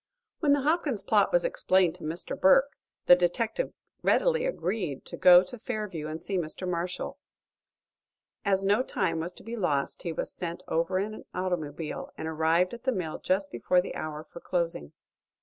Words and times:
When 0.39 0.53
the 0.53 0.61
Hopkins 0.61 1.03
plot 1.03 1.31
was 1.31 1.45
explained 1.45 1.93
to 1.97 2.03
Mr. 2.03 2.35
Burke, 2.35 2.71
the 3.05 3.15
detective 3.15 3.71
readily 4.01 4.47
agreed 4.47 5.05
to 5.05 5.15
go 5.15 5.43
to 5.43 5.59
Fairview 5.59 6.07
and 6.07 6.19
see 6.23 6.39
Mr. 6.39 6.67
Marshall. 6.67 7.19
As 8.43 8.63
no 8.63 8.81
time 8.81 9.19
was 9.19 9.31
to 9.33 9.43
be 9.43 9.55
lost 9.55 10.01
he 10.01 10.11
was 10.11 10.33
sent 10.33 10.63
over 10.67 10.97
in 10.97 11.13
an 11.13 11.25
automobile, 11.35 12.09
and 12.17 12.27
arrived 12.27 12.73
at 12.73 12.83
the 12.83 12.91
mill 12.91 13.19
just 13.19 13.51
before 13.51 13.79
the 13.79 13.93
hour 13.93 14.23
for 14.23 14.39
closing. 14.39 14.93